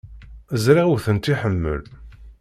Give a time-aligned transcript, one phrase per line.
[0.63, 1.81] Ẓriɣ ur tent-iḥemmel.